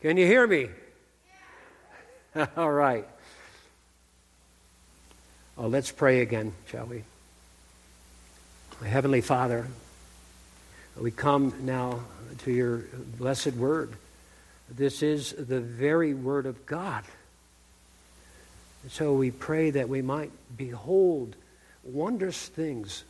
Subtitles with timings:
[0.00, 0.68] Can you hear me?
[2.56, 3.04] All right.
[5.58, 7.02] Uh, let's pray again, shall we?
[8.86, 9.66] Heavenly Father,
[10.96, 11.98] we come now
[12.44, 12.84] to your
[13.18, 13.92] blessed word.
[14.70, 17.02] This is the very word of God.
[18.88, 21.34] so we pray that we might behold
[21.82, 23.02] wondrous things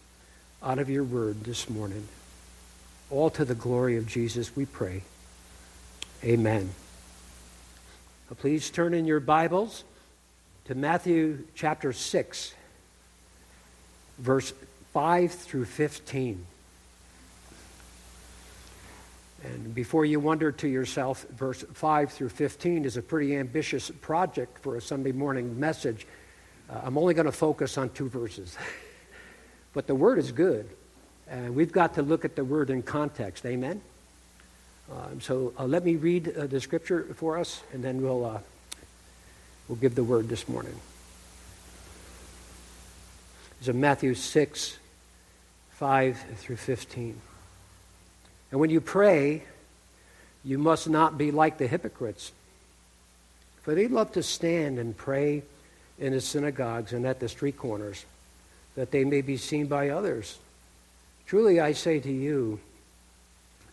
[0.63, 2.09] out of your word this morning.
[3.11, 5.03] All to the glory of Jesus, we pray.
[6.25, 6.71] Amen.
[8.39, 9.85] Please turn in your Bibles
[10.65, 12.55] to Matthew chapter 6,
[14.19, 14.53] verse
[14.93, 16.45] 5 through 15.
[19.45, 24.59] And before you wonder to yourself, verse 5 through 15 is a pretty ambitious project
[24.59, 26.05] for a Sunday morning message.
[26.69, 28.59] Uh, I'm only going to focus on two verses.
[29.73, 30.69] but the word is good.
[31.29, 33.47] And we've got to look at the word in context.
[33.47, 33.81] Amen?
[34.91, 38.39] Um, so uh, let me read uh, the scripture for us, and then we'll, uh,
[39.69, 40.75] we'll give the word this morning.
[43.59, 44.79] It's in Matthew 6,
[45.73, 47.21] 5 through 15.
[48.51, 49.43] And when you pray,
[50.43, 52.33] you must not be like the hypocrites,
[53.63, 55.43] for they love to stand and pray
[55.99, 58.07] in the synagogues and at the street corners,
[58.75, 60.39] that they may be seen by others.
[61.27, 62.61] Truly I say to you,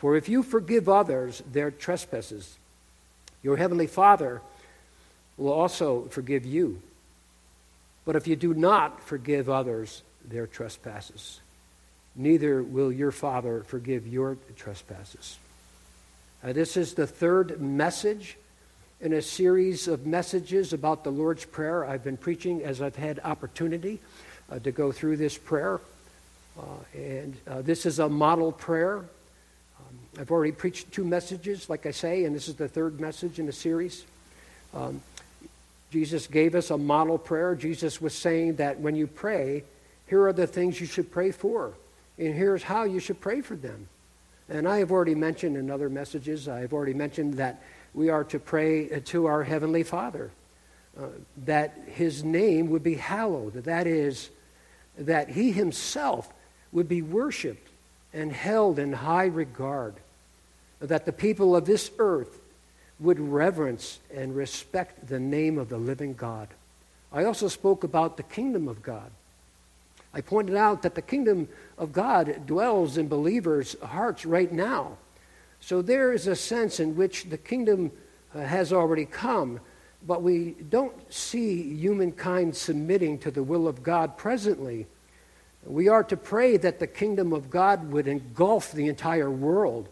[0.00, 2.56] For if you forgive others their trespasses,
[3.42, 4.40] your heavenly Father
[5.36, 6.80] will also forgive you.
[8.06, 11.40] But if you do not forgive others their trespasses,
[12.16, 15.36] neither will your Father forgive your trespasses.
[16.42, 18.38] Uh, this is the third message
[19.02, 23.20] in a series of messages about the Lord's Prayer I've been preaching as I've had
[23.22, 24.00] opportunity
[24.50, 25.78] uh, to go through this prayer.
[26.58, 26.62] Uh,
[26.94, 29.04] and uh, this is a model prayer
[30.20, 33.46] I've already preached two messages, like I say, and this is the third message in
[33.46, 34.04] the series.
[34.74, 35.00] Um,
[35.90, 37.54] Jesus gave us a model prayer.
[37.54, 39.64] Jesus was saying that when you pray,
[40.08, 41.72] here are the things you should pray for,
[42.18, 43.88] and here's how you should pray for them.
[44.50, 47.62] And I have already mentioned in other messages, I have already mentioned that
[47.94, 50.30] we are to pray to our Heavenly Father,
[50.98, 51.06] uh,
[51.46, 53.54] that His name would be hallowed.
[53.54, 54.28] That is,
[54.98, 56.30] that He Himself
[56.72, 57.68] would be worshiped
[58.12, 59.94] and held in high regard,
[60.80, 62.40] that the people of this earth
[62.98, 66.48] would reverence and respect the name of the living God.
[67.12, 69.10] I also spoke about the kingdom of God.
[70.12, 71.48] I pointed out that the kingdom
[71.78, 74.96] of God dwells in believers' hearts right now.
[75.60, 77.92] So there is a sense in which the kingdom
[78.34, 79.60] uh, has already come,
[80.06, 84.86] but we don't see humankind submitting to the will of God presently
[85.64, 89.88] we are to pray that the kingdom of God would engulf the entire world.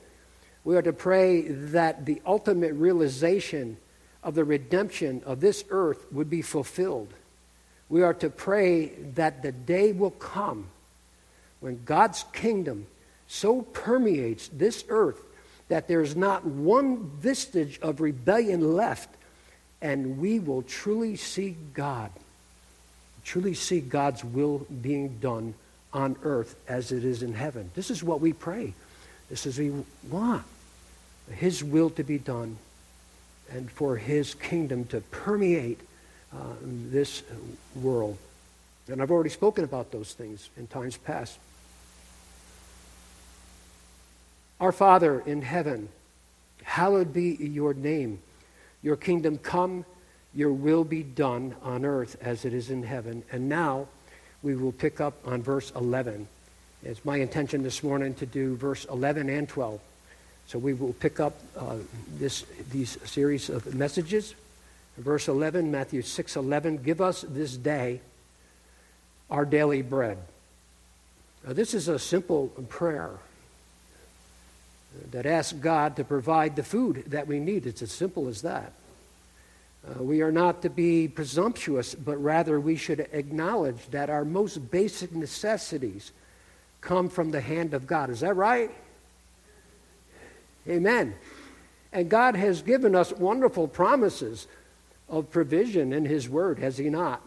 [0.64, 3.76] We are to pray that the ultimate realization
[4.22, 7.08] of the redemption of this earth would be fulfilled.
[7.88, 10.66] We are to pray that the day will come
[11.60, 12.86] when God's kingdom
[13.26, 15.20] so permeates this earth
[15.68, 19.10] that there's not one vestige of rebellion left,
[19.82, 22.10] and we will truly see God
[23.28, 25.52] truly see God's will being done
[25.92, 27.70] on earth as it is in heaven.
[27.74, 28.72] This is what we pray.
[29.30, 29.72] This is we
[30.08, 30.44] want
[31.30, 32.58] His will to be done
[33.50, 35.80] and for His kingdom to permeate
[36.32, 37.22] uh, this
[37.74, 38.18] world.
[38.88, 41.38] And I've already spoken about those things in times past.
[44.60, 45.88] Our Father in heaven,
[46.62, 48.18] hallowed be your name.
[48.82, 49.84] Your kingdom come
[50.34, 53.24] your will be done on earth as it is in heaven.
[53.32, 53.88] And now
[54.42, 56.28] we will pick up on verse 11.
[56.82, 59.80] It's my intention this morning to do verse 11 and 12.
[60.46, 61.76] So we will pick up uh,
[62.18, 64.34] this, these series of messages
[64.98, 68.00] Verse 11, Matthew 6 11, give us this day
[69.30, 70.18] our daily bread.
[71.46, 73.10] Now, this is a simple prayer
[75.12, 77.64] that asks God to provide the food that we need.
[77.64, 78.72] It's as simple as that.
[79.86, 84.70] Uh, we are not to be presumptuous, but rather we should acknowledge that our most
[84.72, 86.10] basic necessities
[86.88, 88.08] come from the hand of God.
[88.08, 88.70] Is that right?
[90.66, 91.14] Amen.
[91.92, 94.46] And God has given us wonderful promises
[95.06, 97.20] of provision in His Word, has He not?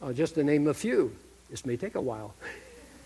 [0.00, 1.14] Uh, just to name a few.
[1.50, 2.34] This may take a while.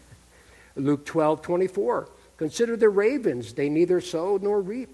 [0.76, 2.08] Luke 12, 24.
[2.36, 3.54] Consider the ravens.
[3.54, 4.88] They neither sow nor reap.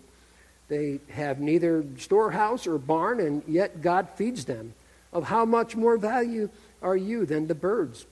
[0.69, 4.73] They have neither storehouse or barn, and yet God feeds them.
[5.13, 6.49] Of how much more value
[6.81, 8.07] are you than the birds?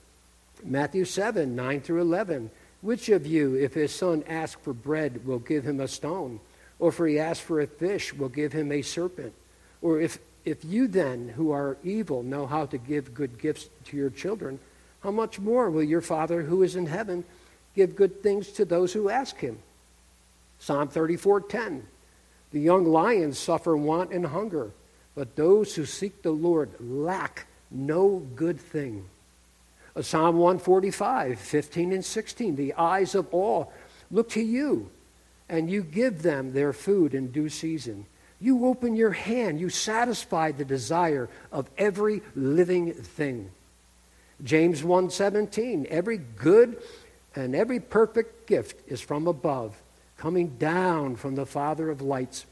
[0.63, 2.51] Matthew 7, 9 through 11.
[2.81, 6.39] Which of you, if his son asks for bread, will give him a stone?
[6.79, 9.33] Or if he asks for a fish, will give him a serpent?
[9.81, 13.97] Or if if you then, who are evil, know how to give good gifts to
[13.97, 14.57] your children,
[15.01, 17.23] how much more will your Father who is in heaven
[17.75, 19.59] give good things to those who ask him?
[20.59, 21.83] Psalm 34:10.
[22.51, 24.71] The young lions suffer want and hunger,
[25.13, 29.05] but those who seek the Lord lack no good thing.
[29.95, 32.55] Uh, Psalm 145, 15 and 16.
[32.55, 33.71] The eyes of all
[34.11, 34.89] look to you,
[35.47, 38.05] and you give them their food in due season.
[38.41, 43.51] You open your hand, you satisfy the desire of every living thing.
[44.43, 46.81] James 1:17 Every good
[47.35, 49.81] and every perfect gift is from above,
[50.17, 52.45] coming down from the Father of lights,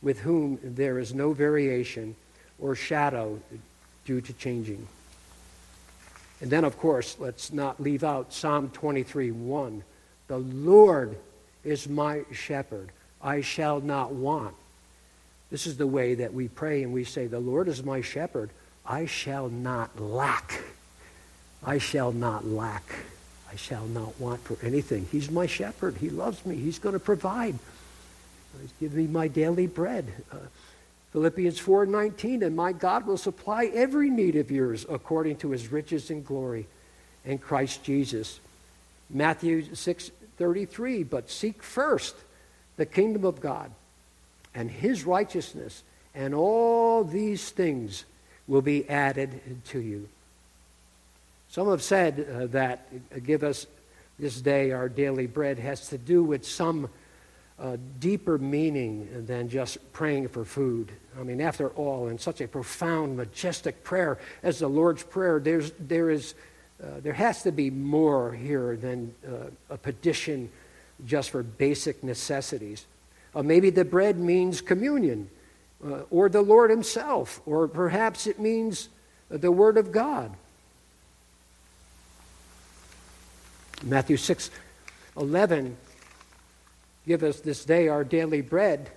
[0.00, 2.14] with whom there is no variation
[2.58, 3.40] or shadow
[4.04, 4.86] due to changing.
[6.40, 9.82] And then, of course, let's not leave out Psalm 23 1.
[10.28, 11.18] The Lord
[11.64, 12.90] is my shepherd,
[13.20, 14.54] I shall not want.
[15.50, 18.50] This is the way that we pray and we say, The Lord is my shepherd.
[18.86, 20.62] I shall not lack.
[21.64, 22.84] I shall not lack.
[23.50, 25.08] I shall not want for anything.
[25.10, 25.96] He's my shepherd.
[25.96, 26.56] He loves me.
[26.56, 27.58] He's going to provide.
[28.60, 30.06] He's given me my daily bread.
[30.30, 30.36] Uh,
[31.12, 36.10] Philippians 4:19 and my God will supply every need of yours according to his riches
[36.10, 36.66] and glory
[37.24, 38.40] in Christ Jesus.
[39.08, 42.14] Matthew 6:33 but seek first
[42.76, 43.70] the kingdom of God
[44.54, 45.82] and his righteousness,
[46.14, 48.04] and all these things
[48.46, 50.08] will be added to you.
[51.50, 52.86] Some have said uh, that
[53.24, 53.66] give us
[54.18, 56.88] this day our daily bread has to do with some
[57.60, 60.92] uh, deeper meaning than just praying for food.
[61.18, 65.72] I mean, after all, in such a profound, majestic prayer as the Lord's Prayer, there's,
[65.78, 66.34] there, is,
[66.82, 70.50] uh, there has to be more here than uh, a petition
[71.04, 72.86] just for basic necessities.
[73.34, 75.28] Uh, maybe the bread means communion
[75.84, 78.88] uh, or the Lord Himself, or perhaps it means
[79.30, 80.32] the Word of God.
[83.82, 84.50] Matthew 6
[85.16, 85.76] 11,
[87.08, 88.90] give us this day our daily bread.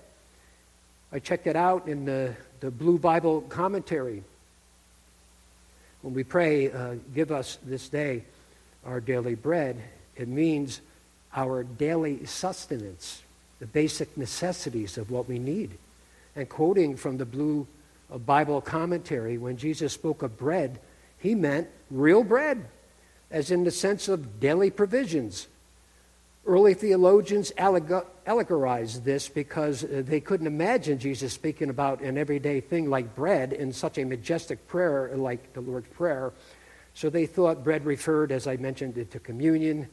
[1.12, 4.22] I checked it out in the, the Blue Bible commentary.
[6.02, 8.24] When we pray, uh, give us this day
[8.84, 9.80] our daily bread,
[10.14, 10.82] it means
[11.34, 13.22] our daily sustenance
[13.60, 15.70] the basic necessities of what we need.
[16.36, 17.66] And quoting from the Blue
[18.12, 20.78] uh, Bible commentary, when Jesus spoke of bread,
[21.18, 22.66] he meant real bread,
[23.30, 25.46] as in the sense of daily provisions.
[26.44, 32.90] Early theologians allegorized this because uh, they couldn't imagine Jesus speaking about an everyday thing
[32.90, 36.32] like bread in such a majestic prayer like the Lord's Prayer.
[36.94, 39.88] So they thought bread referred, as I mentioned, to communion,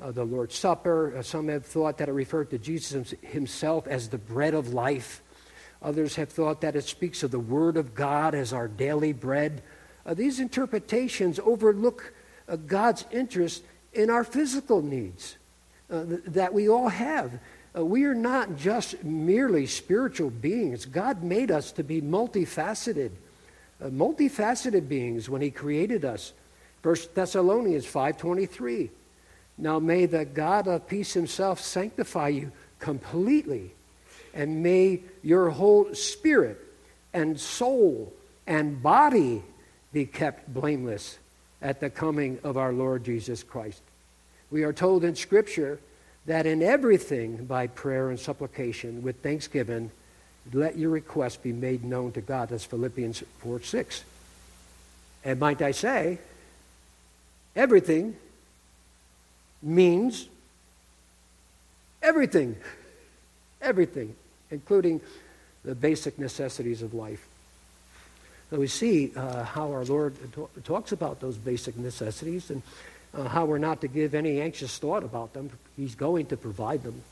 [0.00, 1.16] uh, the Lord's Supper.
[1.16, 5.20] Uh, some have thought that it referred to Jesus himself as the bread of life.
[5.82, 9.64] Others have thought that it speaks of the Word of God as our daily bread.
[10.06, 12.14] Uh, these interpretations overlook
[12.48, 15.37] uh, God's interest in our physical needs
[15.90, 17.38] uh, th- that we all have.
[17.76, 20.84] Uh, we are not just merely spiritual beings.
[20.86, 23.10] God made us to be multifaceted,
[23.82, 26.32] multifaceted beings when He created us.
[26.82, 28.90] 1 Thessalonians 5:23.
[29.58, 33.72] Now may the God of peace himself sanctify you completely,
[34.32, 36.58] and may your whole spirit
[37.12, 38.12] and soul
[38.46, 39.42] and body
[39.92, 41.18] be kept blameless
[41.60, 43.82] at the coming of our Lord Jesus Christ.
[44.50, 45.78] We are told in Scripture
[46.26, 49.90] that in everything by prayer and supplication with thanksgiving,
[50.52, 52.50] let your requests be made known to God.
[52.50, 54.04] That's Philippians 4 6.
[55.24, 56.18] And might I say,
[57.56, 58.16] everything
[59.62, 60.28] means
[62.02, 62.56] everything.
[63.60, 64.14] Everything,
[64.50, 65.00] including
[65.64, 67.26] the basic necessities of life.
[68.50, 70.16] So we see uh, how our Lord
[70.64, 72.62] talks about those basic necessities and
[73.14, 75.50] uh, how we're not to give any anxious thought about them.
[75.76, 77.02] He's going to provide them.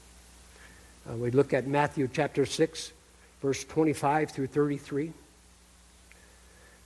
[1.09, 2.93] Uh, we look at Matthew chapter 6,
[3.41, 5.13] verse 25 through 33,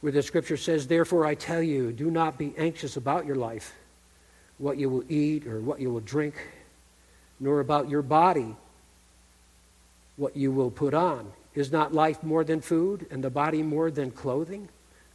[0.01, 3.75] where the scripture says, Therefore I tell you, do not be anxious about your life,
[4.59, 6.35] what you will eat or what you will drink,
[7.39, 8.55] nor about your body,
[10.17, 11.33] what you will put on.
[11.53, 14.69] Is not life more than food, and the body more than clothing?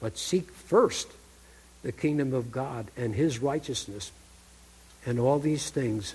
[0.00, 1.08] But seek first
[1.82, 4.12] the kingdom of God and His righteousness,
[5.04, 6.14] and all these things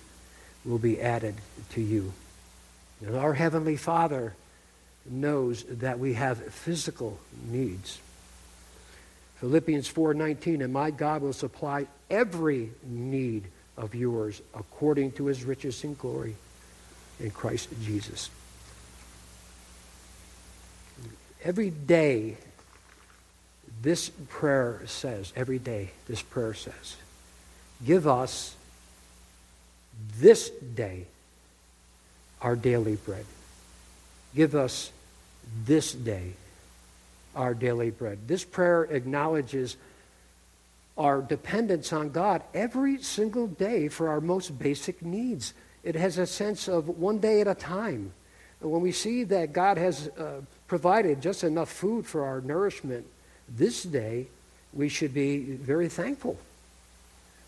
[0.66, 1.36] will be added
[1.72, 2.14] to you.
[3.06, 4.36] And our Heavenly Father
[5.10, 7.20] knows that we have physical
[7.50, 8.00] needs.
[9.38, 13.46] Philippians 4:19 and my God will supply every need
[13.76, 16.36] of yours according to his riches in glory
[17.20, 18.30] in Christ Jesus.
[21.44, 22.38] Every day,
[23.82, 26.98] this prayer says, every day, this prayer says,
[27.86, 28.56] give us
[30.20, 31.06] this day
[32.42, 33.26] our daily bread.
[34.36, 34.92] Give us
[35.66, 36.34] this day
[37.36, 38.20] our daily bread.
[38.28, 39.78] This prayer acknowledges
[40.98, 45.54] our dependence on God every single day for our most basic needs.
[45.84, 48.14] It has a sense of one day at a time.
[48.60, 53.08] When we see that God has uh, provided just enough food for our nourishment
[53.50, 54.28] this day,
[54.74, 56.38] we should be very thankful.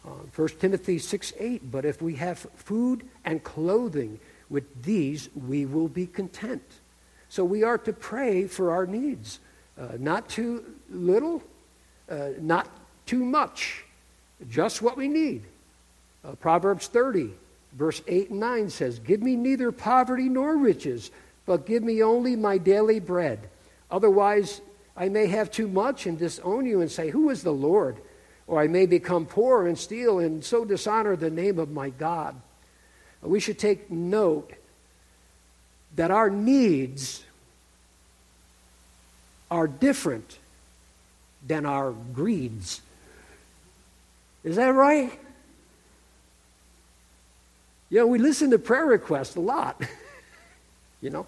[0.06, 4.20] Uh, 1 Timothy 6 8, but if we have food and clothing,
[4.50, 6.64] with these we will be content.
[7.30, 9.40] So we are to pray for our needs.
[9.80, 11.42] Uh, not too little,
[12.10, 12.68] uh, not
[13.06, 13.86] too much,
[14.50, 15.44] just what we need.
[16.24, 17.32] Uh, Proverbs 30
[17.74, 21.12] Verse 8 and 9 says, Give me neither poverty nor riches,
[21.46, 23.50] but give me only my daily bread.
[23.90, 24.62] Otherwise,
[24.96, 27.98] I may have too much and disown you and say, Who is the Lord?
[28.46, 32.36] Or I may become poor and steal and so dishonor the name of my God.
[33.22, 34.52] We should take note
[35.96, 37.24] that our needs
[39.50, 40.40] are different
[41.46, 42.82] than our greeds.
[44.44, 45.18] Is that right?
[47.90, 49.82] You know, we listen to prayer requests a lot,
[51.02, 51.28] you know.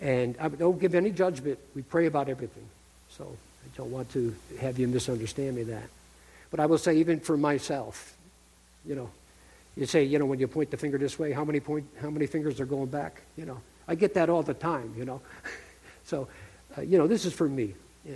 [0.00, 1.58] And I don't give any judgment.
[1.74, 2.66] We pray about everything.
[3.10, 5.88] So I don't want to have you misunderstand me that.
[6.50, 8.14] But I will say, even for myself,
[8.84, 9.10] you know,
[9.76, 12.10] you say, you know, when you point the finger this way, how many point, how
[12.10, 13.20] many fingers are going back?
[13.36, 14.94] You know, I get that all the time.
[14.96, 15.20] You know,
[16.04, 16.28] so
[16.76, 17.74] uh, you know, this is for me,
[18.08, 18.12] uh,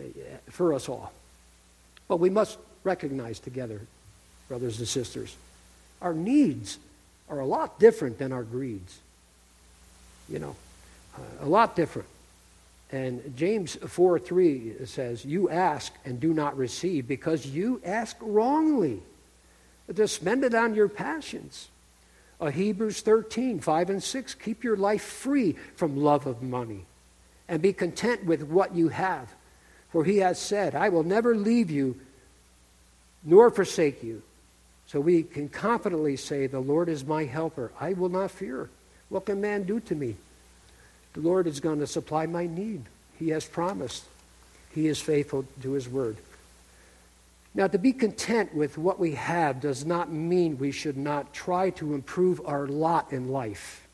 [0.51, 1.13] for us all.
[2.09, 3.81] But we must recognize together,
[4.49, 5.37] brothers and sisters,
[6.03, 6.79] our needs
[7.29, 8.99] are a lot different than our greeds.
[10.29, 10.57] You know,
[11.41, 12.09] a lot different.
[12.93, 19.01] And James 4 3 says, You ask and do not receive because you ask wrongly
[19.95, 21.69] to spend it on your passions.
[22.41, 26.87] Uh, Hebrews 13 5 and 6 Keep your life free from love of money
[27.49, 29.33] and be content with what you have.
[29.91, 32.01] For he has said, I will never leave you
[33.23, 34.23] nor forsake you.
[34.87, 37.71] So we can confidently say, The Lord is my helper.
[37.79, 38.69] I will not fear.
[39.09, 40.17] What can man do to me?
[41.15, 42.85] The Lord is going to supply my need.
[43.19, 44.05] He has promised.
[44.73, 46.17] He is faithful to his word.
[47.55, 51.71] Now, to be content with what we have does not mean we should not try
[51.71, 53.87] to improve our lot in life.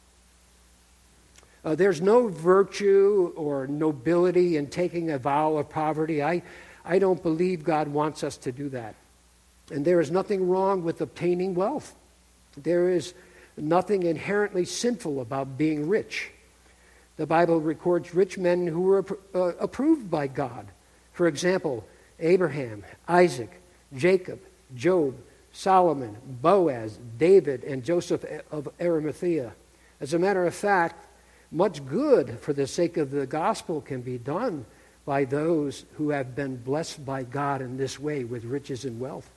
[1.64, 6.22] Uh, there's no virtue or nobility in taking a vow of poverty.
[6.22, 6.42] I,
[6.84, 8.94] I don't believe God wants us to do that.
[9.70, 11.94] And there is nothing wrong with obtaining wealth.
[12.56, 13.14] There is
[13.56, 16.30] nothing inherently sinful about being rich.
[17.16, 19.04] The Bible records rich men who were
[19.34, 20.66] uh, approved by God.
[21.12, 21.86] For example,
[22.20, 23.60] Abraham, Isaac,
[23.94, 24.40] Jacob,
[24.74, 25.14] Job,
[25.52, 29.52] Solomon, Boaz, David, and Joseph of Arimathea.
[30.00, 31.06] As a matter of fact,
[31.50, 34.66] much good for the sake of the gospel can be done
[35.06, 39.30] by those who have been blessed by God in this way with riches and wealth.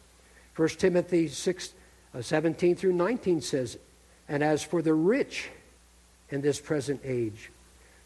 [0.55, 1.73] 1 Timothy 6
[2.13, 3.77] uh, 17 through 19 says,
[4.27, 5.49] And as for the rich
[6.29, 7.51] in this present age,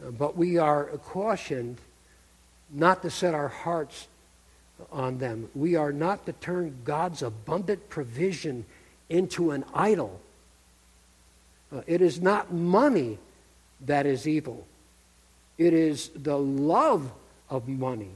[0.00, 1.78] But we are cautioned
[2.70, 4.08] not to set our hearts
[4.92, 5.48] on them.
[5.54, 8.66] We are not to turn God's abundant provision
[9.08, 10.20] into an idol
[11.72, 13.18] uh, it is not money
[13.82, 14.66] that is evil,
[15.58, 17.10] it is the love
[17.50, 18.10] of money,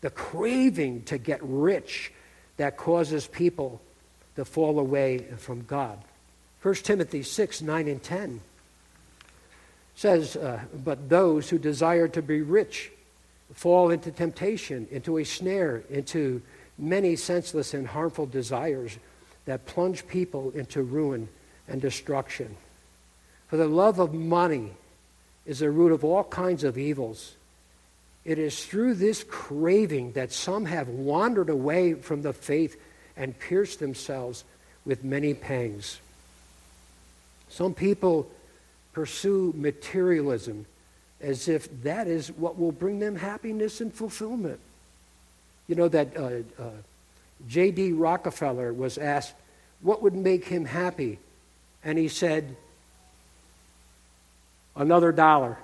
[0.00, 2.12] the craving to get rich
[2.56, 3.80] that causes people
[4.36, 5.98] to fall away from God.
[6.62, 8.40] 1 Timothy 6 9 and 10
[9.96, 12.90] says, uh, But those who desire to be rich
[13.54, 16.42] fall into temptation, into a snare, into
[16.78, 18.98] many senseless and harmful desires
[19.44, 21.28] that plunge people into ruin
[21.68, 22.56] and destruction.
[23.48, 24.70] For the love of money
[25.46, 27.34] is the root of all kinds of evils.
[28.24, 32.80] It is through this craving that some have wandered away from the faith
[33.16, 34.44] and pierced themselves
[34.84, 36.00] with many pangs.
[37.50, 38.28] Some people
[38.94, 40.66] pursue materialism
[41.20, 44.60] as if that is what will bring them happiness and fulfillment.
[45.68, 46.70] You know that uh, uh,
[47.48, 47.92] J.D.
[47.92, 49.34] Rockefeller was asked
[49.80, 51.18] what would make him happy,
[51.82, 52.56] and he said,
[54.76, 55.58] another dollar.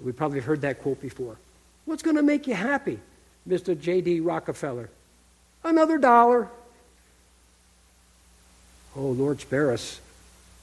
[0.00, 1.36] We probably heard that quote before.
[1.84, 2.98] What's going to make you happy,
[3.48, 3.78] Mr.
[3.78, 4.20] J.D.
[4.20, 4.90] Rockefeller?
[5.62, 6.48] Another dollar.
[8.96, 10.00] Oh, Lord, spare us.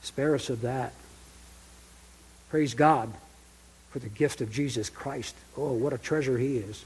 [0.02, 0.92] Spare us of that.
[2.52, 3.10] Praise God
[3.92, 5.34] for the gift of Jesus Christ.
[5.56, 6.84] Oh, what a treasure he is.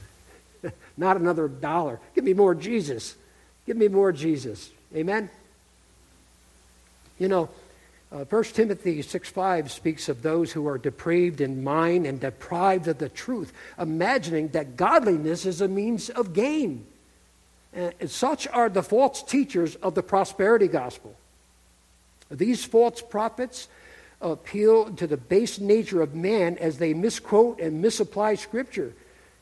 [0.97, 1.99] Not another dollar.
[2.15, 3.15] Give me more Jesus.
[3.65, 4.69] Give me more Jesus.
[4.95, 5.29] Amen?
[7.19, 7.49] You know,
[8.13, 12.87] uh, 1 Timothy 6 5 speaks of those who are depraved in mind and deprived
[12.87, 16.85] of the truth, imagining that godliness is a means of gain.
[17.73, 21.13] And such are the false teachers of the prosperity gospel.
[22.31, 23.67] These false prophets
[24.21, 28.93] appeal to the base nature of man as they misquote and misapply Scripture.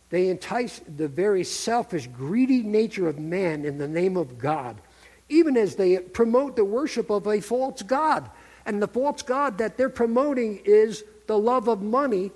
[0.10, 4.78] They entice the very selfish, greedy nature of man in the name of God,
[5.30, 8.30] even as they promote the worship of a false God
[8.66, 12.32] and the false God that they're promoting is the love of money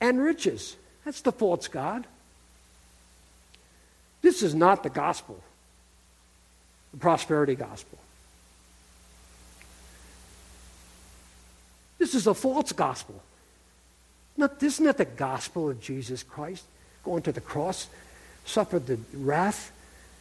[0.00, 0.76] and riches.
[1.04, 2.06] That's the false God.
[4.22, 5.40] This is not the gospel,
[6.92, 7.98] the prosperity gospel.
[11.98, 13.22] This is a false gospel.
[14.36, 16.64] Not, this is not the gospel of Jesus Christ
[17.04, 17.88] going to the cross,
[18.44, 19.72] suffered the wrath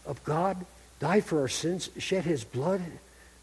[0.05, 0.65] of God,
[0.99, 2.81] died for our sins, shed his blood,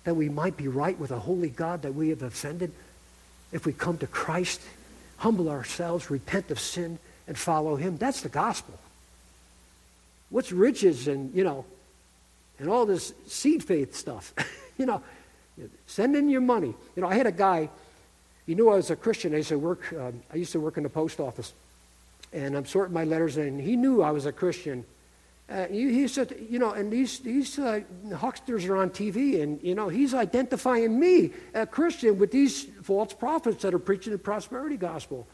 [0.04, 2.72] that we might be right with a holy God that we have offended,
[3.52, 4.60] if we come to Christ,
[5.18, 8.78] humble ourselves, repent of sin, and follow him, that's the gospel.
[10.30, 11.64] What's riches and, you know,
[12.58, 14.34] and all this seed faith stuff?
[14.78, 15.02] you know,
[15.86, 16.74] send in your money.
[16.96, 17.68] You know, I had a guy,
[18.46, 19.34] he knew I was a Christian.
[19.34, 21.52] I used to work, um, I used to work in the post office.
[22.32, 24.84] And I'm sorting my letters, and he knew I was a Christian.
[25.48, 27.80] Uh, he, he, said, you know, and these, these uh,
[28.16, 33.12] hucksters are on TV, and, you know, he's identifying me, a Christian, with these false
[33.12, 35.26] prophets that are preaching the prosperity gospel.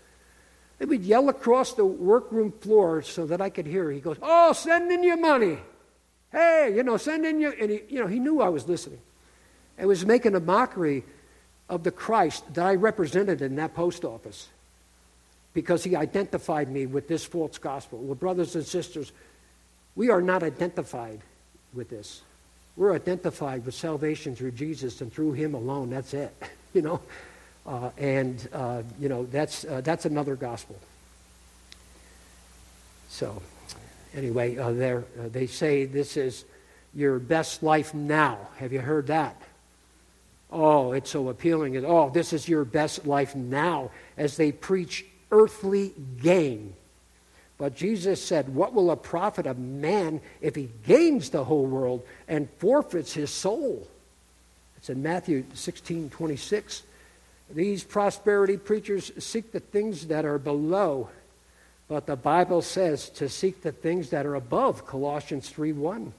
[0.81, 3.91] They would yell across the workroom floor so that I could hear.
[3.91, 5.59] He goes, Oh, send in your money.
[6.33, 7.53] Hey, you know, send in your.
[7.53, 9.01] And he, you know, he knew I was listening.
[9.77, 11.05] And was making a mockery
[11.71, 14.49] of the Christ that I represented in that post office
[15.55, 17.99] because he identified me with this false gospel.
[17.99, 19.13] Well, brothers and sisters,
[19.97, 21.21] we are not identified
[21.75, 22.23] with this.
[22.77, 25.91] We're identified with salvation through Jesus and through Him alone.
[25.91, 26.35] That's it,
[26.75, 27.01] you know.
[27.67, 30.77] Uh, and uh, you know that's uh, that's another gospel.
[33.11, 33.43] So,
[34.15, 36.45] anyway, uh, uh, they say this is
[36.95, 38.39] your best life now.
[38.57, 39.37] Have you heard that?
[40.53, 41.83] Oh, it's so appealing.
[41.85, 46.75] Oh, this is your best life now, as they preach earthly gain
[47.57, 52.03] But Jesus said, What will it profit a man if he gains the whole world
[52.27, 53.87] and forfeits his soul?
[54.77, 56.83] It's in Matthew 16 26.
[57.53, 61.11] These prosperity preachers seek the things that are below,
[61.89, 66.13] but the Bible says to seek the things that are above, Colossians 3 1.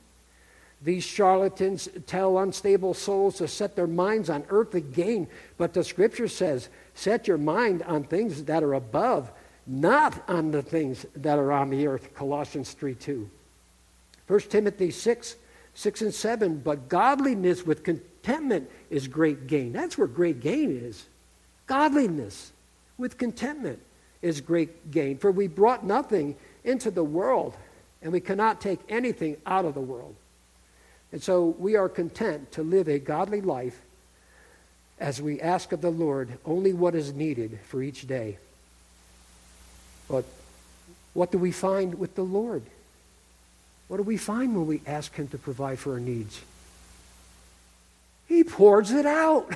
[0.83, 6.27] These charlatans tell unstable souls to set their minds on earthly gain, but the scripture
[6.27, 9.31] says, set your mind on things that are above,
[9.67, 13.29] not on the things that are on the earth, Colossians 3 2.
[14.27, 15.35] 1 Timothy 6,
[15.75, 19.73] 6 and 7, but godliness with contentment is great gain.
[19.73, 21.05] That's where great gain is.
[21.67, 22.51] Godliness
[22.97, 23.79] with contentment
[24.21, 25.17] is great gain.
[25.17, 27.55] For we brought nothing into the world,
[28.01, 30.15] and we cannot take anything out of the world.
[31.11, 33.79] And so we are content to live a godly life
[34.99, 38.37] as we ask of the Lord only what is needed for each day.
[40.07, 40.25] But
[41.13, 42.63] what do we find with the Lord?
[43.87, 46.39] What do we find when we ask Him to provide for our needs?
[48.27, 49.55] He pours it out.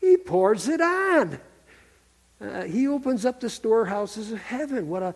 [0.00, 1.38] He pours it on.
[2.40, 4.88] Uh, he opens up the storehouses of heaven.
[4.88, 5.14] What a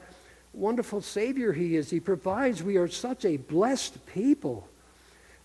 [0.52, 1.90] wonderful Savior He is.
[1.90, 2.62] He provides.
[2.62, 4.68] We are such a blessed people.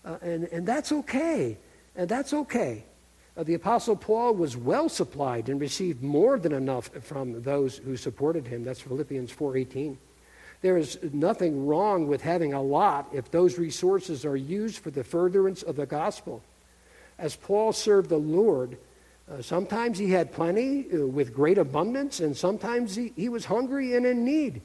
[0.04, 1.56] Uh, and, and that's okay.
[1.96, 2.84] And that's okay.
[3.36, 7.96] Uh, the Apostle Paul was well supplied and received more than enough from those who
[7.96, 8.64] supported him.
[8.64, 9.96] That's Philippians 4.18.
[10.60, 15.04] There is nothing wrong with having a lot if those resources are used for the
[15.04, 16.42] furtherance of the gospel.
[17.16, 18.76] As Paul served the Lord,
[19.30, 23.94] uh, sometimes he had plenty uh, with great abundance, and sometimes he, he was hungry
[23.94, 24.62] and in need.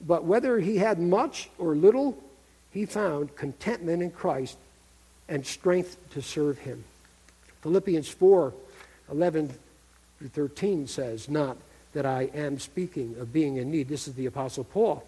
[0.00, 2.18] But whether he had much or little,
[2.70, 4.58] he found contentment in Christ
[5.28, 6.84] and strength to serve him.
[7.62, 8.52] Philippians 4
[9.10, 9.54] 11
[10.18, 11.56] through 13 says, Not
[11.92, 13.88] that I am speaking of being in need.
[13.88, 15.06] This is the Apostle Paul.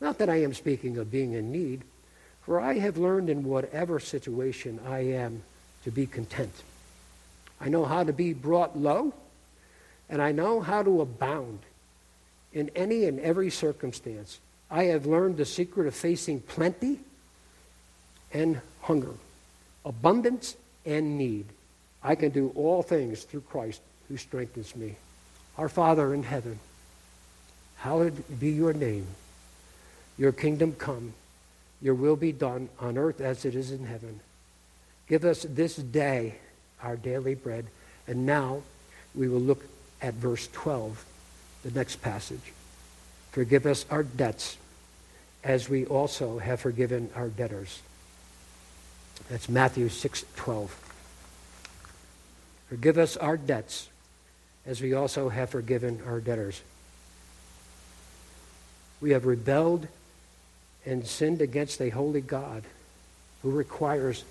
[0.00, 1.82] Not that I am speaking of being in need,
[2.42, 5.42] for I have learned in whatever situation I am
[5.84, 6.52] to be content.
[7.60, 9.12] I know how to be brought low,
[10.08, 11.60] and I know how to abound
[12.52, 14.40] in any and every circumstance.
[14.70, 17.00] I have learned the secret of facing plenty
[18.32, 19.14] and hunger,
[19.84, 21.46] abundance and need.
[22.02, 24.96] I can do all things through Christ who strengthens me.
[25.58, 26.58] Our Father in heaven,
[27.76, 29.06] hallowed be your name.
[30.16, 31.14] Your kingdom come,
[31.80, 34.20] your will be done on earth as it is in heaven.
[35.08, 36.36] Give us this day
[36.82, 37.66] our daily bread.
[38.06, 38.62] And now
[39.14, 39.64] we will look
[40.02, 41.04] at verse 12,
[41.62, 42.52] the next passage.
[43.32, 44.56] Forgive us our debts
[45.44, 47.80] as we also have forgiven our debtors.
[49.28, 50.90] That's Matthew 6 12.
[52.68, 53.88] Forgive us our debts
[54.66, 56.62] as we also have forgiven our debtors.
[59.00, 59.88] We have rebelled
[60.86, 62.64] and sinned against a holy God
[63.42, 64.24] who requires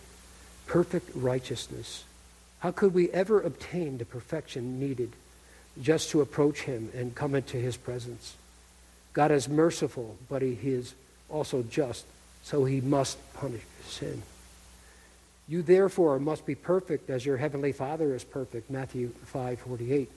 [0.67, 2.03] perfect righteousness.
[2.59, 5.13] How could we ever obtain the perfection needed
[5.81, 8.35] just to approach him and come into his presence?
[9.13, 10.93] God is merciful, but he is
[11.29, 12.05] also just,
[12.43, 14.21] so he must punish sin.
[15.49, 18.69] You therefore must be perfect as your heavenly Father is perfect.
[18.69, 20.07] Matthew 5:48.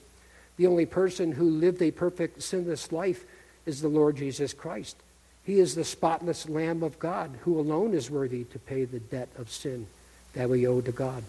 [0.57, 3.25] The only person who lived a perfect sinless life
[3.65, 4.95] is the Lord Jesus Christ.
[5.43, 9.29] He is the spotless lamb of God who alone is worthy to pay the debt
[9.35, 9.87] of sin
[10.33, 11.23] that we owe to God.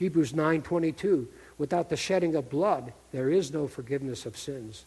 [0.00, 4.84] Hebrews 9:22 Without the shedding of blood there is no forgiveness of sins.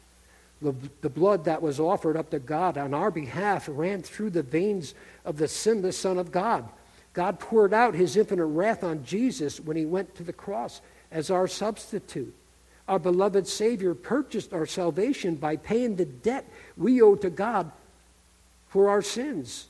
[0.62, 4.44] The, the blood that was offered up to God on our behalf ran through the
[4.44, 6.68] veins of the sinless Son of God
[7.18, 11.32] God poured out his infinite wrath on Jesus when he went to the cross as
[11.32, 12.32] our substitute.
[12.88, 16.46] Our beloved Savior purchased our salvation by paying the debt
[16.78, 17.72] we owe to God
[18.70, 19.66] for our sins.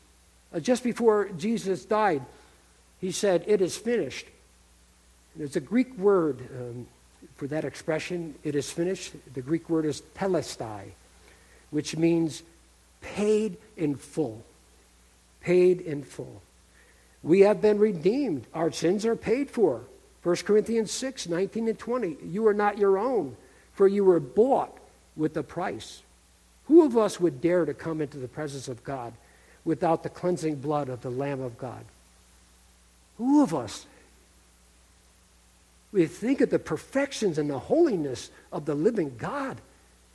[0.53, 2.25] Uh, just before Jesus died,
[2.99, 4.25] he said, It is finished.
[5.37, 6.85] There's a Greek word um,
[7.37, 9.13] for that expression, it is finished.
[9.33, 10.91] The Greek word is telestai,
[11.71, 12.43] which means
[12.99, 14.43] paid in full.
[15.39, 16.41] Paid in full.
[17.23, 18.45] We have been redeemed.
[18.53, 19.81] Our sins are paid for.
[20.23, 22.17] 1 Corinthians 6, 19 and 20.
[22.23, 23.35] You are not your own,
[23.73, 24.77] for you were bought
[25.15, 26.01] with a price.
[26.65, 29.13] Who of us would dare to come into the presence of God
[29.63, 31.85] without the cleansing blood of the Lamb of God?
[33.17, 33.85] Who of us?
[35.91, 39.57] We think of the perfections and the holiness of the living God,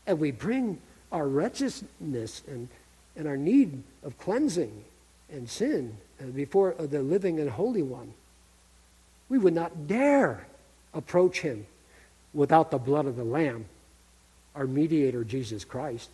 [0.06, 0.78] and we bring
[1.10, 2.68] our wretchedness and,
[3.16, 4.84] and our need of cleansing
[5.30, 5.96] and sin
[6.30, 8.12] before the living and holy one.
[9.28, 10.46] We would not dare
[10.94, 11.66] approach him
[12.35, 13.64] without the blood of the Lamb,
[14.54, 16.08] our mediator, Jesus Christ.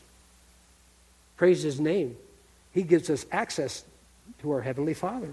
[1.36, 2.16] Praise his name.
[2.72, 3.84] He gives us access
[4.40, 5.30] to our Heavenly Father.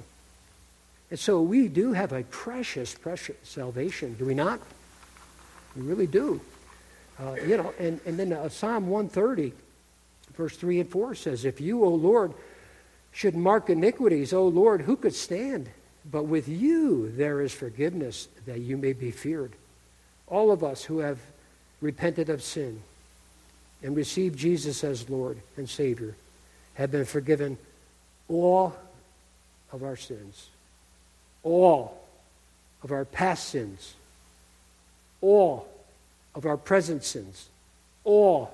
[1.12, 4.60] And so we do have a precious, precious salvation, do we not?
[5.76, 6.42] We really do.
[7.20, 9.54] Uh, you know, and, and then uh, Psalm 130,
[10.36, 12.34] verse 3 and 4 says, If you, O Lord,
[13.16, 15.70] should mark iniquities, O Lord, who could stand?
[16.12, 19.54] But with you there is forgiveness that you may be feared.
[20.28, 21.18] All of us who have
[21.80, 22.82] repented of sin
[23.82, 26.14] and received Jesus as Lord and Savior
[26.74, 27.58] have been forgiven
[28.28, 28.76] all
[29.72, 30.50] of our sins,
[31.42, 31.98] all
[32.84, 33.94] of our past sins,
[35.22, 35.70] all
[36.36, 37.48] of our present sins,
[38.04, 38.54] all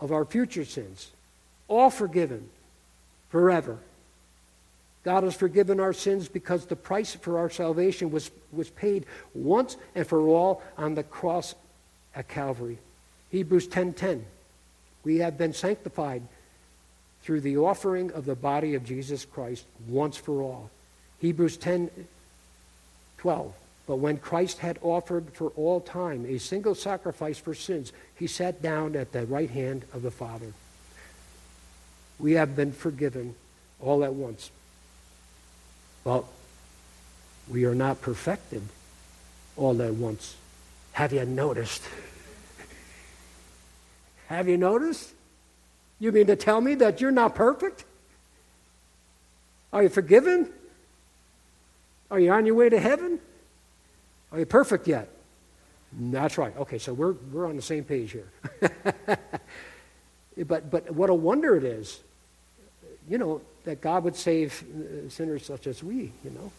[0.00, 1.10] of our future sins,
[1.68, 2.48] all forgiven
[3.34, 3.76] forever.
[5.02, 9.76] God has forgiven our sins because the price for our salvation was, was paid once
[9.96, 11.56] and for all on the cross
[12.14, 12.78] at Calvary.
[13.32, 14.22] Hebrews 10:10.
[15.02, 16.22] We have been sanctified
[17.24, 20.70] through the offering of the body of Jesus Christ once for all.
[21.18, 23.52] Hebrews 10:12.
[23.88, 28.62] But when Christ had offered for all time a single sacrifice for sins, he sat
[28.62, 30.52] down at the right hand of the Father.
[32.24, 33.34] We have been forgiven
[33.82, 34.50] all at once.
[36.04, 36.26] Well,
[37.50, 38.62] we are not perfected
[39.58, 40.34] all at once.
[40.92, 41.82] Have you noticed?
[44.28, 45.12] Have you noticed?
[46.00, 47.84] You mean to tell me that you're not perfect?
[49.70, 50.48] Are you forgiven?
[52.10, 53.20] Are you on your way to heaven?
[54.32, 55.10] Are you perfect yet?
[55.92, 56.56] That's right.
[56.56, 58.32] Okay, so we're, we're on the same page here.
[60.46, 62.00] but, but what a wonder it is,
[63.08, 66.52] you know, that God would save uh, sinners such as we, you know,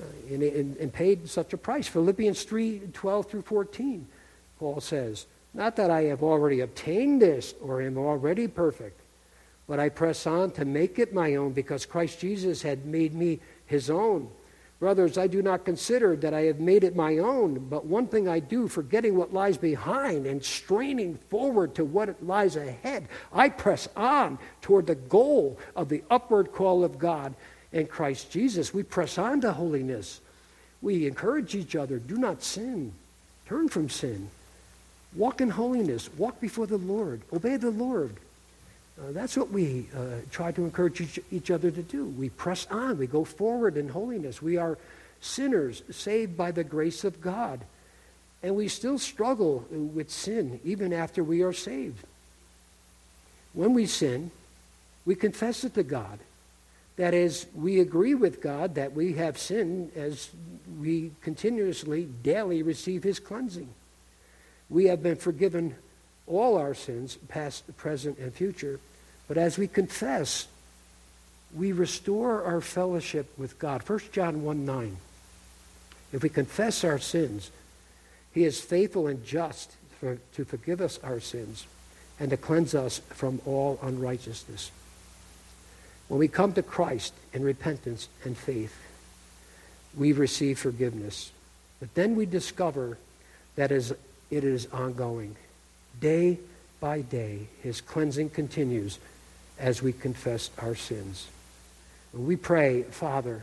[0.00, 1.88] uh, and, and, and paid such a price.
[1.88, 4.06] Philippians 3 12 through 14,
[4.58, 9.00] Paul says, Not that I have already obtained this or am already perfect,
[9.66, 13.40] but I press on to make it my own because Christ Jesus had made me
[13.66, 14.30] his own.
[14.80, 18.28] Brothers, I do not consider that I have made it my own, but one thing
[18.28, 23.88] I do, forgetting what lies behind and straining forward to what lies ahead, I press
[23.96, 27.34] on toward the goal of the upward call of God
[27.72, 28.72] in Christ Jesus.
[28.72, 30.20] We press on to holiness.
[30.80, 32.92] We encourage each other do not sin,
[33.46, 34.30] turn from sin,
[35.16, 38.14] walk in holiness, walk before the Lord, obey the Lord.
[38.98, 42.06] Uh, that's what we uh, try to encourage each, each, other to do.
[42.06, 44.42] We press on, we go forward in holiness.
[44.42, 44.76] We are
[45.20, 47.60] sinners saved by the grace of God.
[48.42, 52.04] And we still struggle with sin even after we are saved.
[53.52, 54.30] When we sin,
[55.04, 56.18] we confess it to God.
[56.96, 60.30] That is, we agree with God that we have sinned as
[60.80, 63.68] we continuously, daily receive His cleansing.
[64.68, 65.76] We have been forgiven
[66.28, 68.80] all our sins, past, present, and future.
[69.26, 70.46] But as we confess,
[71.54, 73.82] we restore our fellowship with God.
[73.88, 74.96] 1 John 1 9.
[76.12, 77.50] If we confess our sins,
[78.32, 81.66] he is faithful and just for, to forgive us our sins
[82.20, 84.70] and to cleanse us from all unrighteousness.
[86.08, 88.74] When we come to Christ in repentance and faith,
[89.96, 91.32] we receive forgiveness.
[91.80, 92.98] But then we discover
[93.56, 93.92] that is,
[94.30, 95.36] it is ongoing.
[96.00, 96.38] Day
[96.80, 98.98] by day, his cleansing continues
[99.58, 101.26] as we confess our sins.
[102.12, 103.42] We pray, Father,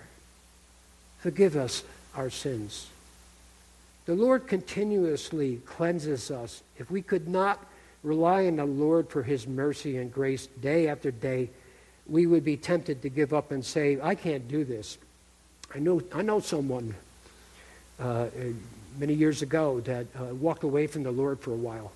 [1.19, 1.83] forgive us
[2.15, 2.87] our sins.
[4.05, 6.61] The Lord continuously cleanses us.
[6.77, 7.63] If we could not
[8.03, 11.49] rely on the Lord for his mercy and grace day after day,
[12.07, 14.97] we would be tempted to give up and say, I can't do this.
[15.73, 16.93] I know, I know someone
[17.99, 18.27] uh,
[18.97, 21.91] many years ago that uh, walked away from the Lord for a while.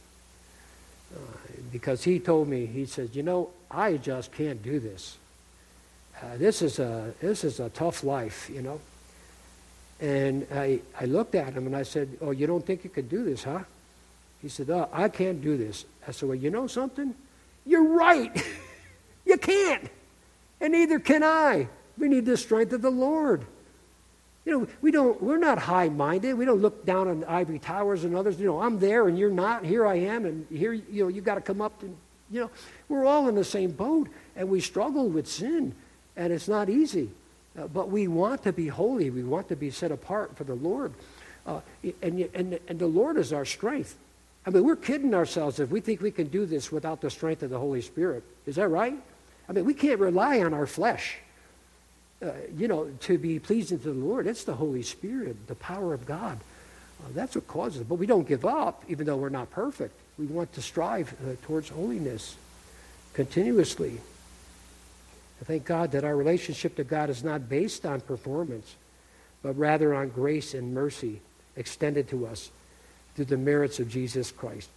[1.72, 5.18] Because he told me, he said, you know, I just can't do this.
[6.22, 8.80] Uh, this is a this is a tough life, you know.
[10.02, 13.10] And I I looked at him and I said, oh, you don't think you could
[13.10, 13.60] do this, huh?
[14.42, 15.86] He said, oh, I can't do this.
[16.08, 17.14] I said, well, you know something?
[17.66, 18.32] You're right.
[19.26, 19.90] you can't,
[20.60, 21.68] and neither can I.
[21.98, 23.46] We need the strength of the Lord.
[24.50, 26.34] You know, we don't, we're not high minded.
[26.34, 28.40] We don't look down on ivory towers and others.
[28.40, 29.64] You know, I'm there and you're not.
[29.64, 31.84] Here I am, and here, you know, you've got to come up.
[31.84, 31.96] And,
[32.32, 32.50] you know,
[32.88, 35.76] we're all in the same boat, and we struggle with sin,
[36.18, 37.12] and it's not easy.
[37.56, 39.12] Uh, but we want to be holy.
[39.12, 40.94] We want to be set apart for the Lord.
[41.46, 41.62] Uh,
[42.02, 43.96] and, and, and the Lord is our strength.
[44.48, 47.44] I mean, we're kidding ourselves if we think we can do this without the strength
[47.44, 48.24] of the Holy Spirit.
[48.48, 48.96] Is that right?
[49.48, 51.18] I mean, we can't rely on our flesh
[52.26, 55.94] uh, you know, to be pleasing to the Lord, it's the Holy Spirit, the power
[55.94, 56.40] of God.
[57.02, 57.90] Uh, that's what causes it.
[57.90, 59.94] But we don't give up, even though we're not perfect.
[60.18, 62.36] We want to strive uh, towards holiness.
[63.14, 64.00] continuously.
[65.42, 68.76] I thank God that our relationship to God is not based on performance,
[69.42, 71.22] but rather on grace and mercy
[71.56, 72.52] extended to us
[73.16, 74.70] through the merits of Jesus Christ.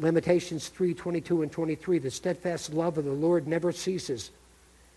[0.00, 4.30] Lamentations 3 22 and 23 The steadfast love of the Lord never ceases,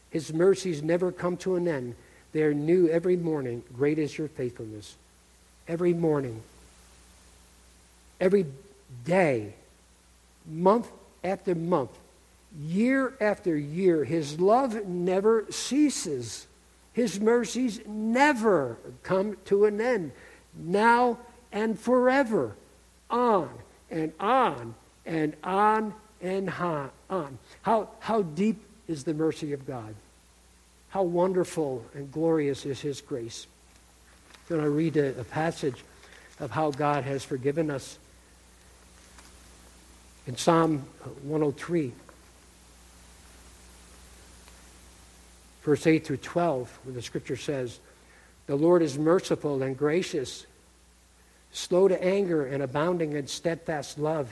[0.10, 1.96] His mercies never come to an end.
[2.32, 3.64] They are new every morning.
[3.76, 4.96] Great is your faithfulness.
[5.68, 6.42] Every morning,
[8.22, 8.46] every
[9.04, 9.54] day,
[10.46, 10.88] month
[11.24, 11.92] after month,
[12.58, 16.48] year after year, His love never ceases.
[16.94, 20.14] His mercies never come to an end.
[20.56, 21.20] Now
[21.52, 22.56] and forever.
[23.10, 23.50] On
[23.92, 26.50] and on and on and
[27.10, 27.38] on.
[27.62, 29.96] How, how deep is the mercy of God?
[30.90, 33.46] How wonderful and glorious is His grace.
[34.50, 35.84] I'm going to read a, a passage
[36.40, 37.98] of how God has forgiven us.
[40.26, 40.86] In Psalm
[41.24, 41.92] 103,
[45.64, 47.80] verse 8 through 12, where the scripture says,
[48.46, 50.46] The Lord is merciful and gracious,
[51.52, 54.32] slow to anger and abounding in steadfast love.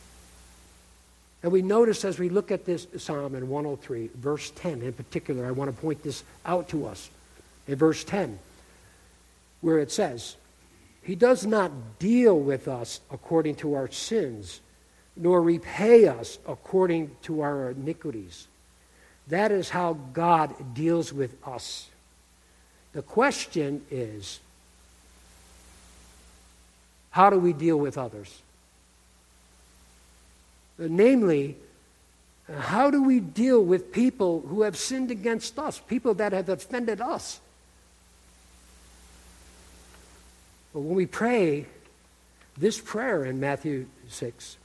[1.43, 5.45] And we notice as we look at this psalm in 103, verse 10 in particular,
[5.45, 7.09] I want to point this out to us.
[7.67, 8.37] In verse 10,
[9.61, 10.35] where it says,
[11.03, 14.59] He does not deal with us according to our sins,
[15.15, 18.47] nor repay us according to our iniquities.
[19.27, 21.89] That is how God deals with us.
[22.93, 24.39] The question is,
[27.11, 28.41] how do we deal with others?
[30.81, 31.57] Uh, namely,
[32.49, 36.49] uh, how do we deal with people who have sinned against us, people that have
[36.49, 37.39] offended us?
[40.73, 41.65] But when we pray
[42.57, 44.57] this prayer in Matthew 6,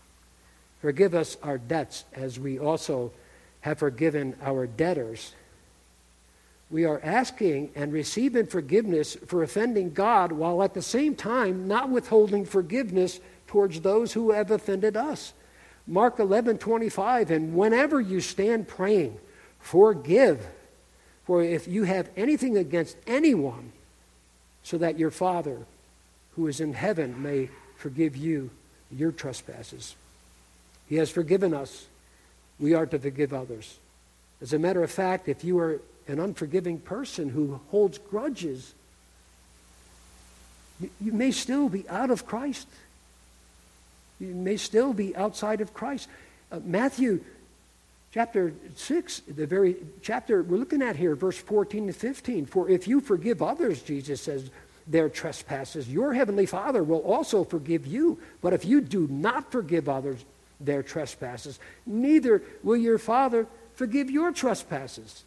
[0.81, 3.13] forgive us our debts as we also
[3.61, 5.35] have forgiven our debtors,
[6.71, 11.91] we are asking and receiving forgiveness for offending God while at the same time not
[11.91, 15.33] withholding forgiveness towards those who have offended us.
[15.87, 19.19] Mark 11, 25, and whenever you stand praying,
[19.61, 20.45] forgive.
[21.25, 23.73] For if you have anything against anyone,
[24.63, 25.59] so that your Father
[26.35, 28.51] who is in heaven may forgive you
[28.91, 29.95] your trespasses.
[30.89, 31.87] He has forgiven us.
[32.59, 33.79] We are to forgive others.
[34.41, 38.75] As a matter of fact, if you are an unforgiving person who holds grudges,
[40.81, 42.69] you, you may still be out of Christ.
[44.19, 46.09] You may still be outside of Christ.
[46.51, 47.23] Uh, Matthew
[48.13, 52.47] chapter 6, the very chapter we're looking at here, verse 14 to 15.
[52.47, 54.51] For if you forgive others, Jesus says,
[54.87, 58.19] their trespasses, your heavenly Father will also forgive you.
[58.41, 60.25] But if you do not forgive others
[60.61, 65.25] their trespasses, neither will your Father forgive your trespasses.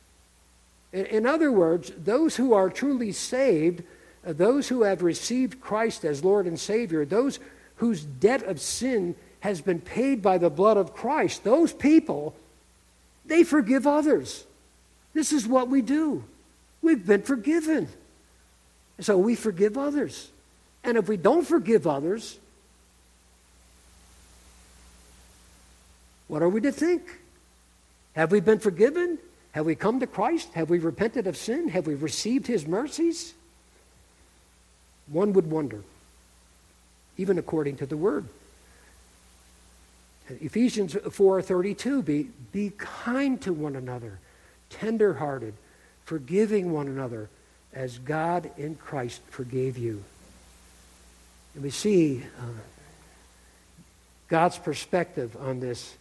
[0.94, 3.84] In, in other words, those who are truly saved,
[4.26, 7.40] uh, those who have received Christ as Lord and Savior, those
[7.80, 12.36] whose debt of sin has been paid by the blood of Christ, those people,
[13.26, 14.44] they forgive others.
[15.14, 16.24] This is what we do.
[16.82, 17.88] We've been forgiven.
[19.00, 20.30] So we forgive others.
[20.84, 22.38] And if we don't forgive others,
[26.28, 27.04] what are we to think?
[28.14, 29.18] Have we been forgiven?
[29.54, 30.52] Have we come to Christ?
[30.54, 31.70] Have we repented of sin?
[31.70, 33.34] Have we received his mercies?
[35.08, 35.82] One would wonder
[37.20, 38.26] even according to the word.
[40.30, 44.20] Ephesians 4:32 be be kind to one another,
[44.70, 45.54] tenderhearted,
[46.06, 47.30] forgiving one another
[47.74, 50.04] as God in Christ forgave you.
[51.56, 52.44] And we see uh,
[54.30, 55.96] God's perspective on this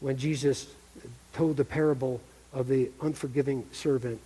[0.00, 0.66] when Jesus
[1.32, 2.20] told the parable
[2.52, 4.20] of the unforgiving servant.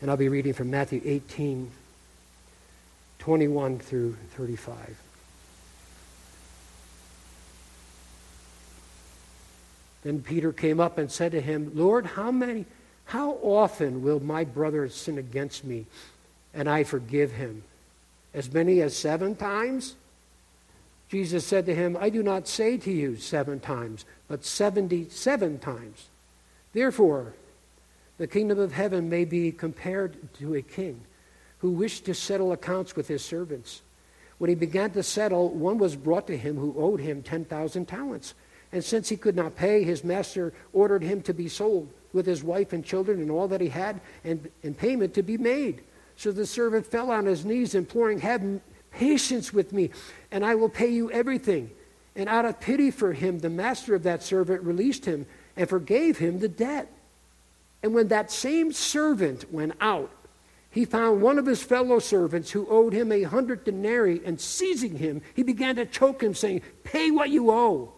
[0.00, 1.70] And I'll be reading from Matthew 18
[3.24, 4.76] 21 through 35.
[10.02, 12.66] Then Peter came up and said to him, Lord, how many
[13.06, 15.86] how often will my brother sin against me
[16.52, 17.62] and I forgive him?
[18.34, 19.94] As many as 7 times?
[21.08, 26.08] Jesus said to him, I do not say to you 7 times, but 77 times.
[26.74, 27.32] Therefore,
[28.18, 31.00] The kingdom of heaven may be compared to a king
[31.64, 33.80] who wished to settle accounts with his servants.
[34.36, 38.34] When he began to settle, one was brought to him who owed him 10,000 talents.
[38.70, 42.44] And since he could not pay, his master ordered him to be sold with his
[42.44, 45.80] wife and children and all that he had, and, and payment to be made.
[46.18, 48.60] So the servant fell on his knees, imploring, Have
[48.90, 49.88] patience with me,
[50.30, 51.70] and I will pay you everything.
[52.14, 55.24] And out of pity for him, the master of that servant released him
[55.56, 56.92] and forgave him the debt.
[57.82, 60.10] And when that same servant went out,
[60.74, 64.96] he found one of his fellow servants who owed him a hundred denarii, and seizing
[64.96, 67.92] him, he began to choke him, saying, Pay what you owe.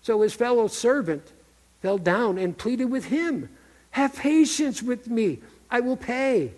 [0.00, 1.32] So his fellow servant
[1.80, 3.48] fell down and pleaded with him,
[3.90, 5.40] Have patience with me,
[5.72, 6.52] I will pay.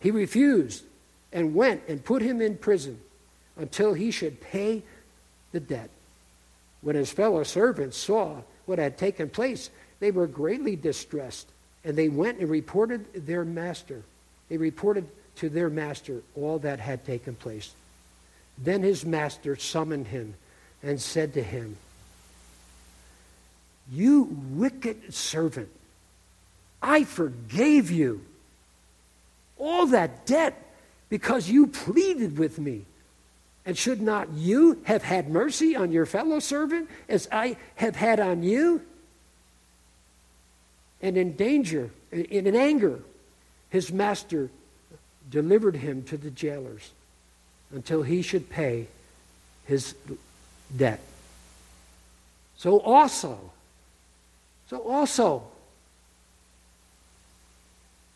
[0.00, 0.84] He refused
[1.32, 3.00] and went and put him in prison
[3.56, 4.82] until he should pay
[5.50, 5.88] the debt.
[6.82, 11.48] When his fellow servants saw what had taken place, they were greatly distressed,
[11.84, 14.02] and they went and reported their master.
[14.48, 17.72] They reported to their master all that had taken place.
[18.56, 20.34] Then his master summoned him
[20.82, 21.76] and said to him,
[23.90, 25.68] You wicked servant,
[26.82, 28.24] I forgave you
[29.58, 30.54] all that debt
[31.08, 32.84] because you pleaded with me.
[33.66, 38.18] And should not you have had mercy on your fellow servant as I have had
[38.18, 38.80] on you?
[41.02, 43.00] And in danger, in anger,
[43.70, 44.50] his master
[45.30, 46.90] delivered him to the jailers
[47.72, 48.86] until he should pay
[49.66, 49.94] his
[50.74, 51.00] debt.
[52.56, 53.52] So also,
[54.68, 55.44] so also,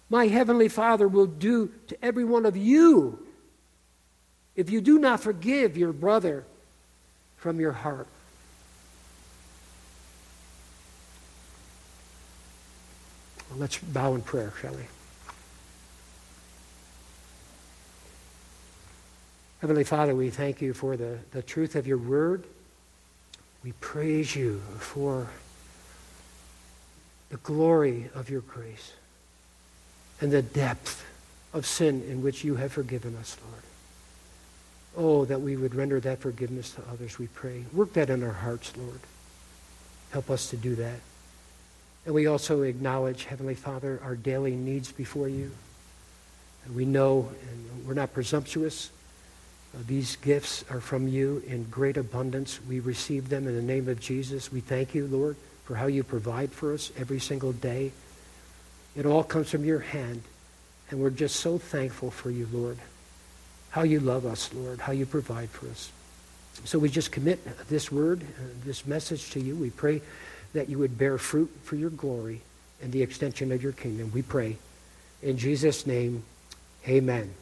[0.09, 3.19] my heavenly Father will do to every one of you
[4.57, 6.45] if you do not forgive your brother
[7.37, 8.07] from your heart.
[13.57, 14.83] Let's bow in prayer, shall we?
[19.63, 22.43] Heavenly Father, we thank you for the, the truth of your word.
[23.63, 25.29] We praise you for
[27.29, 28.93] the glory of your grace
[30.21, 31.07] and the depth
[31.53, 33.63] of sin in which you have forgiven us, Lord.
[34.97, 37.65] Oh, that we would render that forgiveness to others, we pray.
[37.73, 38.99] Work that in our hearts, Lord.
[40.11, 40.99] Help us to do that.
[42.05, 45.53] And we also acknowledge, Heavenly Father, our daily needs before you.
[46.65, 48.91] And we know, and we're not presumptuous,
[49.87, 52.61] these gifts are from you in great abundance.
[52.69, 54.53] We receive them in the name of Jesus.
[54.53, 57.93] We thank you, Lord, for how you provide for us every single day.
[58.95, 60.23] It all comes from your hand.
[60.91, 62.77] And we're just so thankful for you, Lord.
[63.71, 64.81] How you love us, Lord.
[64.81, 65.91] How you provide for us.
[66.65, 69.57] So we just commit this word, uh, this message to you.
[69.57, 70.03] We pray
[70.53, 72.43] that you would bear fruit for your glory
[72.83, 74.11] and the extension of your kingdom.
[74.13, 74.59] We pray.
[75.23, 76.25] In Jesus' name,
[76.87, 77.33] amen.